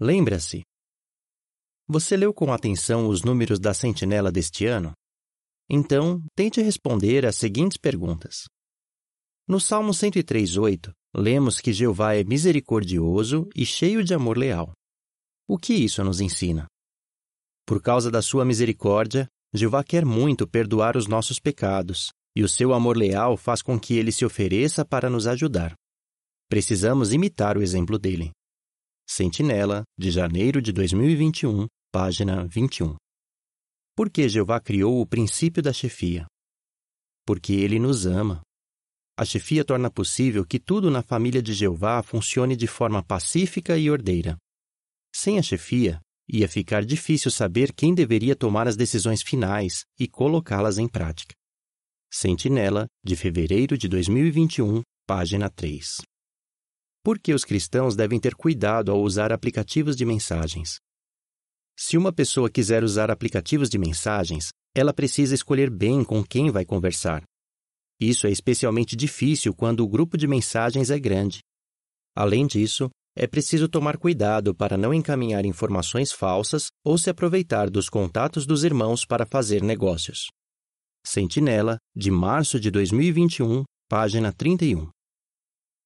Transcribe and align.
Lembra-se? 0.00 0.62
Você 1.88 2.16
leu 2.16 2.32
com 2.32 2.52
atenção 2.52 3.08
os 3.08 3.22
números 3.22 3.58
da 3.58 3.74
sentinela 3.74 4.30
deste 4.30 4.64
ano? 4.66 4.92
Então, 5.68 6.22
tente 6.36 6.62
responder 6.62 7.26
às 7.26 7.36
seguintes 7.36 7.76
perguntas. 7.76 8.44
No 9.46 9.58
Salmo 9.58 9.92
103:8, 9.92 10.92
lemos 11.16 11.60
que 11.60 11.72
Jeová 11.72 12.14
é 12.14 12.22
misericordioso 12.22 13.48
e 13.56 13.66
cheio 13.66 14.04
de 14.04 14.14
amor 14.14 14.38
leal. 14.38 14.72
O 15.48 15.58
que 15.58 15.72
isso 15.74 16.04
nos 16.04 16.20
ensina? 16.20 16.66
Por 17.66 17.82
causa 17.82 18.10
da 18.10 18.22
sua 18.22 18.44
misericórdia, 18.44 19.26
Jeová 19.52 19.82
quer 19.82 20.04
muito 20.04 20.46
perdoar 20.46 20.96
os 20.96 21.06
nossos 21.06 21.40
pecados, 21.40 22.12
e 22.36 22.44
o 22.44 22.48
seu 22.48 22.72
amor 22.72 22.96
leal 22.96 23.36
faz 23.36 23.62
com 23.62 23.80
que 23.80 23.94
ele 23.94 24.12
se 24.12 24.24
ofereça 24.24 24.84
para 24.84 25.10
nos 25.10 25.26
ajudar. 25.26 25.74
Precisamos 26.48 27.12
imitar 27.12 27.58
o 27.58 27.62
exemplo 27.62 27.98
dele. 27.98 28.30
Sentinela, 29.10 29.84
de 29.98 30.10
janeiro 30.10 30.60
de 30.60 30.70
2021, 30.70 31.66
página 31.90 32.46
21. 32.46 32.94
Por 33.96 34.10
que 34.10 34.28
Jeová 34.28 34.60
criou 34.60 35.00
o 35.00 35.06
princípio 35.06 35.62
da 35.62 35.72
chefia? 35.72 36.26
Porque 37.26 37.54
ele 37.54 37.78
nos 37.78 38.04
ama. 38.04 38.42
A 39.18 39.24
chefia 39.24 39.64
torna 39.64 39.90
possível 39.90 40.44
que 40.44 40.60
tudo 40.60 40.90
na 40.90 41.02
família 41.02 41.40
de 41.40 41.54
Jeová 41.54 42.02
funcione 42.02 42.54
de 42.54 42.66
forma 42.66 43.02
pacífica 43.02 43.78
e 43.78 43.90
ordeira. 43.90 44.36
Sem 45.16 45.38
a 45.38 45.42
chefia, 45.42 46.00
ia 46.28 46.46
ficar 46.46 46.84
difícil 46.84 47.30
saber 47.30 47.72
quem 47.72 47.94
deveria 47.94 48.36
tomar 48.36 48.68
as 48.68 48.76
decisões 48.76 49.22
finais 49.22 49.84
e 49.98 50.06
colocá-las 50.06 50.76
em 50.76 50.86
prática. 50.86 51.34
Sentinela, 52.12 52.86
de 53.02 53.16
fevereiro 53.16 53.76
de 53.76 53.88
2021, 53.88 54.82
página 55.06 55.48
3. 55.48 55.96
Por 57.08 57.18
que 57.18 57.32
os 57.32 57.42
cristãos 57.42 57.96
devem 57.96 58.20
ter 58.20 58.34
cuidado 58.34 58.92
ao 58.92 59.00
usar 59.00 59.32
aplicativos 59.32 59.96
de 59.96 60.04
mensagens? 60.04 60.76
Se 61.74 61.96
uma 61.96 62.12
pessoa 62.12 62.50
quiser 62.50 62.84
usar 62.84 63.10
aplicativos 63.10 63.70
de 63.70 63.78
mensagens, 63.78 64.50
ela 64.76 64.92
precisa 64.92 65.34
escolher 65.34 65.70
bem 65.70 66.04
com 66.04 66.22
quem 66.22 66.50
vai 66.50 66.66
conversar. 66.66 67.22
Isso 67.98 68.26
é 68.26 68.30
especialmente 68.30 68.94
difícil 68.94 69.54
quando 69.54 69.80
o 69.80 69.88
grupo 69.88 70.18
de 70.18 70.26
mensagens 70.26 70.90
é 70.90 70.98
grande. 70.98 71.38
Além 72.14 72.46
disso, 72.46 72.90
é 73.16 73.26
preciso 73.26 73.70
tomar 73.70 73.96
cuidado 73.96 74.54
para 74.54 74.76
não 74.76 74.92
encaminhar 74.92 75.46
informações 75.46 76.12
falsas 76.12 76.66
ou 76.84 76.98
se 76.98 77.08
aproveitar 77.08 77.70
dos 77.70 77.88
contatos 77.88 78.44
dos 78.44 78.64
irmãos 78.64 79.06
para 79.06 79.24
fazer 79.24 79.62
negócios. 79.62 80.26
Sentinela, 81.06 81.78
de 81.96 82.10
março 82.10 82.60
de 82.60 82.70
2021, 82.70 83.64
página 83.88 84.30
31. 84.30 84.90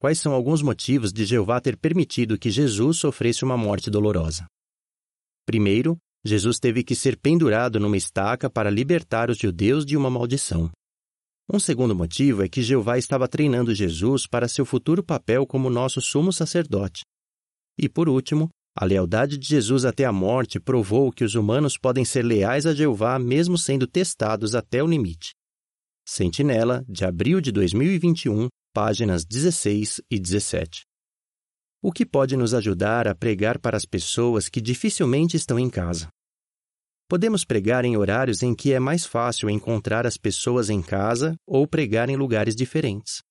Quais 0.00 0.20
são 0.20 0.32
alguns 0.32 0.62
motivos 0.62 1.12
de 1.12 1.24
Jeová 1.24 1.60
ter 1.60 1.76
permitido 1.76 2.38
que 2.38 2.50
Jesus 2.50 2.98
sofresse 2.98 3.44
uma 3.44 3.56
morte 3.56 3.90
dolorosa? 3.90 4.46
Primeiro, 5.44 5.98
Jesus 6.24 6.60
teve 6.60 6.84
que 6.84 6.94
ser 6.94 7.16
pendurado 7.16 7.80
numa 7.80 7.96
estaca 7.96 8.48
para 8.48 8.70
libertar 8.70 9.28
os 9.28 9.38
judeus 9.38 9.84
de 9.84 9.96
uma 9.96 10.08
maldição. 10.08 10.70
Um 11.52 11.58
segundo 11.58 11.96
motivo 11.96 12.44
é 12.44 12.48
que 12.48 12.62
Jeová 12.62 12.96
estava 12.96 13.26
treinando 13.26 13.74
Jesus 13.74 14.24
para 14.24 14.46
seu 14.46 14.64
futuro 14.64 15.02
papel 15.02 15.44
como 15.44 15.68
nosso 15.68 16.00
sumo 16.00 16.32
sacerdote. 16.32 17.02
E 17.76 17.88
por 17.88 18.08
último, 18.08 18.50
a 18.76 18.84
lealdade 18.84 19.36
de 19.36 19.48
Jesus 19.48 19.84
até 19.84 20.04
a 20.04 20.12
morte 20.12 20.60
provou 20.60 21.10
que 21.10 21.24
os 21.24 21.34
humanos 21.34 21.76
podem 21.76 22.04
ser 22.04 22.22
leais 22.22 22.66
a 22.66 22.74
Jeová 22.74 23.18
mesmo 23.18 23.58
sendo 23.58 23.86
testados 23.86 24.54
até 24.54 24.80
o 24.80 24.86
limite. 24.86 25.32
Sentinela, 26.06 26.84
de 26.88 27.04
abril 27.04 27.40
de 27.40 27.50
2021, 27.50 28.48
páginas 28.72 29.24
16 29.24 30.00
e 30.10 30.18
17. 30.18 30.82
O 31.80 31.92
que 31.92 32.04
pode 32.04 32.36
nos 32.36 32.54
ajudar 32.54 33.06
a 33.06 33.14
pregar 33.14 33.58
para 33.58 33.76
as 33.76 33.84
pessoas 33.84 34.48
que 34.48 34.60
dificilmente 34.60 35.36
estão 35.36 35.58
em 35.58 35.70
casa? 35.70 36.08
Podemos 37.08 37.44
pregar 37.44 37.84
em 37.84 37.96
horários 37.96 38.42
em 38.42 38.54
que 38.54 38.72
é 38.72 38.78
mais 38.78 39.06
fácil 39.06 39.48
encontrar 39.48 40.06
as 40.06 40.16
pessoas 40.16 40.68
em 40.68 40.82
casa 40.82 41.36
ou 41.46 41.66
pregar 41.66 42.10
em 42.10 42.16
lugares 42.16 42.54
diferentes. 42.54 43.22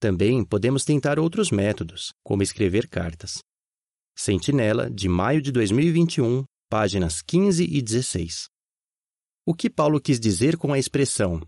Também 0.00 0.44
podemos 0.44 0.84
tentar 0.84 1.18
outros 1.18 1.50
métodos, 1.50 2.12
como 2.24 2.42
escrever 2.42 2.88
cartas. 2.88 3.38
Sentinela, 4.16 4.90
de 4.90 5.08
maio 5.08 5.40
de 5.40 5.52
2021, 5.52 6.44
páginas 6.68 7.22
15 7.22 7.64
e 7.64 7.80
16. 7.80 8.48
O 9.46 9.54
que 9.54 9.70
Paulo 9.70 10.00
quis 10.00 10.18
dizer 10.18 10.56
com 10.56 10.72
a 10.72 10.78
expressão: 10.78 11.40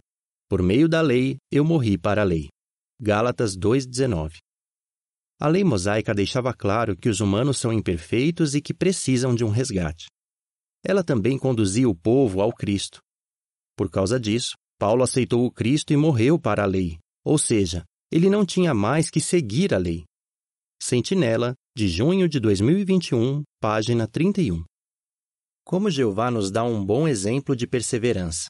Por 0.49 0.63
meio 0.63 0.89
da 0.89 1.01
lei, 1.01 1.39
eu 1.51 1.65
morri 1.65 1.99
para 1.99 2.23
a 2.23 2.25
lei. 2.25 2.49
Gálatas 3.01 3.57
2,19. 3.57 4.39
A 5.39 5.49
lei 5.49 5.63
mosaica 5.63 6.15
deixava 6.15 6.55
claro 6.55 6.97
que 6.97 7.11
os 7.11 7.21
humanos 7.21 7.59
são 7.59 7.71
imperfeitos 7.71 8.55
e 8.55 8.61
que 8.63 8.73
precisam 8.73 9.35
de 9.35 9.45
um 9.45 9.51
resgate. 9.51 10.07
Ela 10.83 11.05
também 11.05 11.39
conduzia 11.39 11.89
o 11.89 11.95
povo 11.95 12.41
ao 12.41 12.53
Cristo. 12.53 13.01
Por 13.77 13.91
causa 13.91 14.19
disso, 14.19 14.57
Paulo 14.79 15.03
aceitou 15.03 15.45
o 15.45 15.51
Cristo 15.51 15.93
e 15.93 15.97
morreu 15.97 16.39
para 16.39 16.63
a 16.63 16.67
lei, 16.67 16.99
ou 17.23 17.37
seja, 17.37 17.85
ele 18.11 18.31
não 18.31 18.47
tinha 18.47 18.73
mais 18.73 19.11
que 19.11 19.21
seguir 19.21 19.75
a 19.75 19.79
lei. 19.79 20.05
Sentinela, 20.81 21.55
de 21.77 21.89
junho 21.89 22.29
de 22.29 22.41
2021, 22.41 23.43
página 23.61 24.07
31. 24.07 24.65
Como 25.65 25.91
Jeová 25.91 26.31
nos 26.31 26.51
dá 26.51 26.65
um 26.65 26.85
bom 26.85 27.07
exemplo 27.07 27.55
de 27.55 27.67
perseverança. 27.67 28.47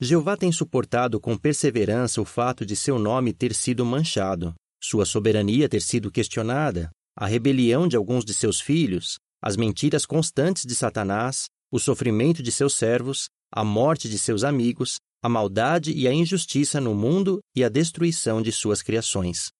Jeová 0.00 0.36
tem 0.36 0.52
suportado 0.52 1.20
com 1.20 1.36
perseverança 1.36 2.20
o 2.20 2.24
fato 2.24 2.64
de 2.64 2.76
seu 2.76 3.00
nome 3.00 3.32
ter 3.32 3.52
sido 3.52 3.84
manchado, 3.84 4.54
sua 4.80 5.04
soberania 5.04 5.68
ter 5.68 5.80
sido 5.80 6.10
questionada, 6.10 6.90
a 7.16 7.26
rebelião 7.26 7.88
de 7.88 7.96
alguns 7.96 8.24
de 8.24 8.32
seus 8.32 8.60
filhos, 8.60 9.18
as 9.42 9.56
mentiras 9.56 10.06
constantes 10.06 10.64
de 10.64 10.74
Satanás, 10.76 11.46
o 11.68 11.80
sofrimento 11.80 12.44
de 12.44 12.52
seus 12.52 12.74
servos, 12.74 13.28
a 13.52 13.64
morte 13.64 14.08
de 14.08 14.18
seus 14.18 14.44
amigos, 14.44 14.98
a 15.20 15.28
maldade 15.28 15.92
e 15.92 16.06
a 16.06 16.12
injustiça 16.12 16.80
no 16.80 16.94
mundo 16.94 17.40
e 17.56 17.64
a 17.64 17.68
destruição 17.68 18.40
de 18.40 18.52
suas 18.52 18.82
criações. 18.82 19.50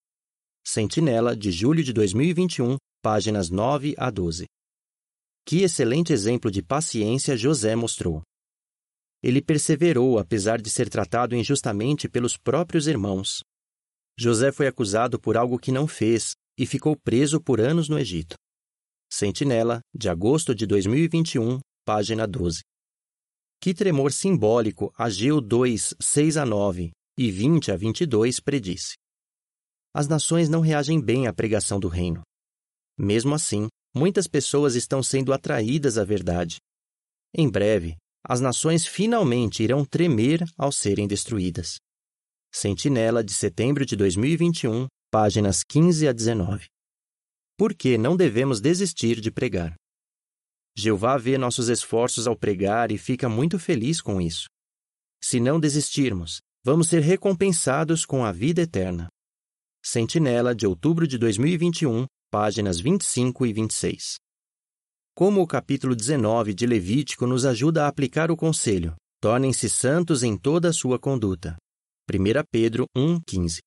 Sentinela, 0.65 1.37
de 1.37 1.50
julho 1.50 1.82
de 1.82 1.93
2021, 1.93 2.76
páginas 3.03 3.50
9 3.50 3.94
a 3.99 4.09
12. 4.09 4.47
Que 5.44 5.62
excelente 5.62 6.12
exemplo 6.12 6.49
de 6.49 6.62
paciência 6.62 7.37
José 7.37 7.75
mostrou. 7.75 8.22
Ele 9.22 9.42
perseverou 9.42 10.18
apesar 10.18 10.60
de 10.60 10.70
ser 10.70 10.88
tratado 10.88 11.34
injustamente 11.34 12.08
pelos 12.08 12.36
próprios 12.36 12.86
irmãos. 12.86 13.42
José 14.18 14.52
foi 14.52 14.66
acusado 14.66 15.20
por 15.20 15.36
algo 15.36 15.58
que 15.58 15.72
não 15.72 15.86
fez 15.86 16.34
e 16.58 16.66
ficou 16.66 16.96
preso 16.96 17.40
por 17.40 17.60
anos 17.60 17.88
no 17.88 17.98
Egito. 17.98 18.36
Sentinela, 19.10 19.80
de 19.94 20.08
agosto 20.08 20.54
de 20.54 20.66
2021, 20.66 21.60
página 21.84 22.26
12. 22.26 22.60
Que 23.60 23.74
tremor 23.74 24.12
simbólico 24.12 24.92
Ageu 24.96 25.40
2, 25.40 25.94
6 26.00 26.36
a 26.36 26.46
9 26.46 26.90
e 27.18 27.30
20 27.30 27.72
a 27.72 27.76
22 27.76 28.38
predisse 28.40 28.94
as 29.98 30.06
nações 30.06 30.48
não 30.48 30.60
reagem 30.60 31.00
bem 31.00 31.26
à 31.26 31.32
pregação 31.32 31.80
do 31.80 31.88
reino. 31.88 32.22
Mesmo 32.96 33.34
assim, 33.34 33.66
muitas 33.92 34.28
pessoas 34.28 34.76
estão 34.76 35.02
sendo 35.02 35.32
atraídas 35.32 35.98
à 35.98 36.04
verdade. 36.04 36.58
Em 37.34 37.50
breve, 37.50 37.96
as 38.28 38.42
nações 38.42 38.86
finalmente 38.86 39.62
irão 39.62 39.86
tremer 39.86 40.44
ao 40.58 40.70
serem 40.70 41.08
destruídas. 41.08 41.78
Sentinela 42.52 43.24
de 43.24 43.32
setembro 43.32 43.86
de 43.86 43.96
2021, 43.96 44.86
páginas 45.10 45.62
15 45.66 46.06
a 46.06 46.12
19. 46.12 46.66
Por 47.56 47.74
que 47.74 47.96
não 47.96 48.14
devemos 48.14 48.60
desistir 48.60 49.18
de 49.18 49.30
pregar? 49.30 49.74
Jeová 50.76 51.16
vê 51.16 51.38
nossos 51.38 51.68
esforços 51.68 52.26
ao 52.26 52.36
pregar 52.36 52.92
e 52.92 52.98
fica 52.98 53.30
muito 53.30 53.58
feliz 53.58 54.00
com 54.02 54.20
isso. 54.20 54.46
Se 55.22 55.40
não 55.40 55.58
desistirmos, 55.58 56.38
vamos 56.62 56.88
ser 56.88 57.00
recompensados 57.00 58.04
com 58.04 58.24
a 58.24 58.30
vida 58.30 58.60
eterna. 58.60 59.08
Sentinela, 59.82 60.54
de 60.54 60.66
outubro 60.66 61.08
de 61.08 61.16
2021, 61.16 62.04
páginas 62.30 62.78
25 62.78 63.46
e 63.46 63.52
26. 63.54 64.18
Como 65.19 65.43
o 65.43 65.49
capítulo 65.49 65.97
19 65.97 66.55
de 66.55 66.65
Levítico 66.65 67.26
nos 67.26 67.44
ajuda 67.44 67.85
a 67.85 67.88
aplicar 67.88 68.31
o 68.31 68.37
conselho, 68.37 68.94
tornem-se 69.20 69.69
santos 69.69 70.23
em 70.23 70.37
toda 70.37 70.69
a 70.69 70.73
sua 70.73 70.97
conduta. 70.97 71.56
1 72.09 72.44
Pedro 72.53 72.87
1,15 72.97 73.59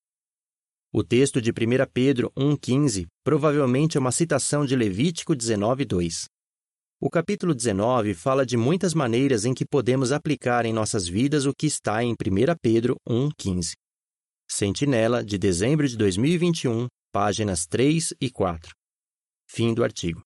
O 0.93 1.03
texto 1.03 1.41
de 1.41 1.51
1 1.51 1.53
Pedro 1.93 2.31
1,15 2.37 3.05
provavelmente 3.21 3.97
é 3.97 3.99
uma 3.99 4.13
citação 4.13 4.65
de 4.65 4.77
Levítico 4.77 5.33
19,2. 5.33 6.23
O 7.01 7.09
capítulo 7.09 7.53
19 7.53 8.13
fala 8.13 8.45
de 8.45 8.55
muitas 8.55 8.93
maneiras 8.93 9.43
em 9.43 9.53
que 9.53 9.65
podemos 9.65 10.13
aplicar 10.13 10.65
em 10.65 10.71
nossas 10.71 11.05
vidas 11.05 11.45
o 11.45 11.51
que 11.53 11.67
está 11.67 12.01
em 12.01 12.13
1 12.13 12.15
Pedro 12.61 12.95
1,15. 13.05 13.73
Sentinela, 14.49 15.21
de 15.21 15.37
dezembro 15.37 15.85
de 15.85 15.97
2021, 15.97 16.87
páginas 17.11 17.65
3 17.65 18.13
e 18.21 18.29
4. 18.29 18.71
Fim 19.49 19.73
do 19.73 19.83
artigo. 19.83 20.23